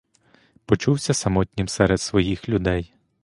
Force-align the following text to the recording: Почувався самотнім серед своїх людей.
Почувався 0.65 1.13
самотнім 1.13 1.67
серед 1.67 2.01
своїх 2.01 2.49
людей. 2.49 2.93